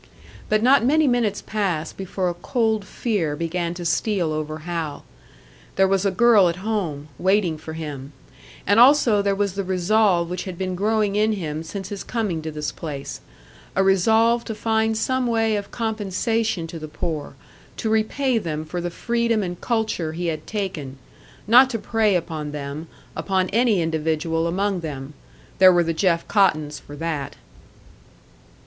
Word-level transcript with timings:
But 0.49 0.63
not 0.63 0.83
many 0.83 1.05
minutes 1.07 1.43
passed 1.45 1.95
before 1.95 2.27
a 2.27 2.33
cold 2.33 2.85
fear 2.85 3.35
began 3.35 3.75
to 3.75 3.85
steal 3.85 4.33
over 4.33 4.57
Hal. 4.65 5.05
There 5.75 5.87
was 5.87 6.07
a 6.07 6.09
girl 6.09 6.49
at 6.49 6.55
home, 6.65 7.09
waiting 7.19 7.55
for 7.55 7.73
him; 7.73 8.11
and 8.65 8.79
also 8.79 9.21
there 9.21 9.35
was 9.35 9.53
the 9.53 9.63
resolve 9.63 10.27
which 10.27 10.45
had 10.45 10.57
been 10.57 10.73
growing 10.73 11.15
in 11.15 11.33
him 11.33 11.61
since 11.61 11.89
his 11.89 12.03
coming 12.03 12.41
to 12.41 12.49
this 12.49 12.71
place 12.71 13.21
a 13.75 13.83
resolve 13.83 14.43
to 14.45 14.55
find 14.55 14.97
some 14.97 15.27
way 15.27 15.55
of 15.55 15.69
compensation 15.69 16.65
to 16.65 16.79
the 16.79 16.87
poor, 16.87 17.35
to 17.77 17.87
repay 17.87 18.39
them 18.39 18.65
for 18.65 18.81
the 18.81 18.89
freedom 18.89 19.43
and 19.43 19.61
culture 19.61 20.13
he 20.13 20.25
had 20.33 20.47
taken; 20.47 20.97
not 21.45 21.69
to 21.69 21.77
prey 21.77 22.15
upon 22.15 22.51
them, 22.53 22.87
upon 23.15 23.49
any 23.49 23.83
individual 23.83 24.47
among 24.47 24.79
them. 24.79 25.13
There 25.59 25.71
were 25.71 25.83
the 25.83 25.93
Jeff 25.93 26.27
Cottons 26.27 26.79
for 26.79 26.95
that! 26.95 27.35